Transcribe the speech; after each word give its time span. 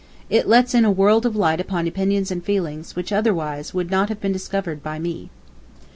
It 0.31 0.47
lets 0.47 0.73
in 0.73 0.83
a 0.83 0.89
world 0.89 1.27
of 1.27 1.35
light 1.35 1.59
upon 1.61 1.85
opinions 1.87 2.31
and 2.31 2.43
feelings, 2.43 2.95
which, 2.95 3.11
otherwise, 3.13 3.71
would 3.75 3.91
not 3.91 4.09
have 4.09 4.19
been 4.19 4.31
discovered 4.33 4.81
by 4.81 4.97
me. 4.97 5.29